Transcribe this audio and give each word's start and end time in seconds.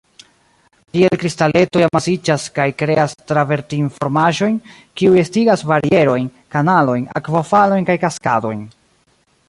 Tiel 0.95 1.17
kristaletoj 1.23 1.83
amasiĝas 1.87 2.45
kaj 2.55 2.65
kreas 2.79 3.13
travertin-formaĵojn, 3.33 4.57
kiuj 5.01 5.23
estigas 5.25 5.65
barierojn, 5.73 6.27
kanalojn, 6.57 7.09
akvofalojn 7.23 7.91
kaj 7.93 8.03
kaskadojn. 8.07 8.67